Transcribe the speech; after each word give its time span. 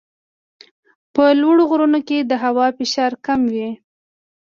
په 1.13 1.23
لوړو 1.41 1.63
غرونو 1.69 1.99
کې 2.07 2.17
د 2.21 2.31
هوا 2.43 2.67
فشار 2.77 3.11
کم 3.25 3.41
وي. 3.53 3.69